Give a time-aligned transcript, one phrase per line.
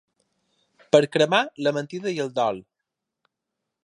[0.95, 2.63] Per cremar la mentida i el dol!